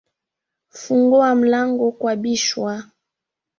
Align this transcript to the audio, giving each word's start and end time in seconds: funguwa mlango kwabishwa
funguwa 0.77 1.29
mlango 1.41 1.85
kwabishwa 1.99 2.71